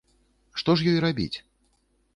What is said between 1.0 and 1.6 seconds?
рабіць?